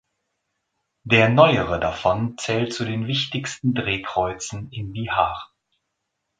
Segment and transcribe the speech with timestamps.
[1.03, 5.53] Der neuere davon zählt zu den wichtigsten Drehkreuzen in Bihar.